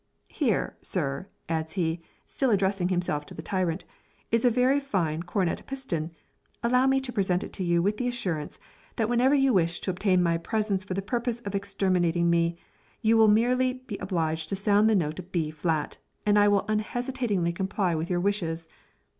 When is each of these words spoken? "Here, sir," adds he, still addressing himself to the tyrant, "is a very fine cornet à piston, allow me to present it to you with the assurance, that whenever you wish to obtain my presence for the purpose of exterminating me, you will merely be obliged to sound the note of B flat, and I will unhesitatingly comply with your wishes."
"Here, 0.29 0.77
sir," 0.81 1.27
adds 1.47 1.73
he, 1.73 2.01
still 2.25 2.49
addressing 2.49 2.89
himself 2.89 3.23
to 3.27 3.35
the 3.35 3.43
tyrant, 3.43 3.85
"is 4.31 4.43
a 4.43 4.49
very 4.49 4.79
fine 4.79 5.21
cornet 5.21 5.61
à 5.63 5.67
piston, 5.67 6.09
allow 6.63 6.87
me 6.87 6.99
to 6.99 7.13
present 7.13 7.43
it 7.43 7.53
to 7.53 7.63
you 7.63 7.83
with 7.83 7.97
the 7.97 8.07
assurance, 8.07 8.57
that 8.95 9.07
whenever 9.07 9.35
you 9.35 9.53
wish 9.53 9.79
to 9.81 9.91
obtain 9.91 10.23
my 10.23 10.39
presence 10.39 10.83
for 10.83 10.95
the 10.95 11.03
purpose 11.03 11.39
of 11.41 11.53
exterminating 11.53 12.31
me, 12.31 12.57
you 13.01 13.15
will 13.15 13.27
merely 13.27 13.73
be 13.73 13.97
obliged 13.99 14.49
to 14.49 14.55
sound 14.55 14.89
the 14.89 14.95
note 14.95 15.19
of 15.19 15.31
B 15.31 15.51
flat, 15.51 15.99
and 16.25 16.39
I 16.39 16.47
will 16.47 16.65
unhesitatingly 16.67 17.53
comply 17.53 17.93
with 17.93 18.09
your 18.09 18.19
wishes." 18.21 18.67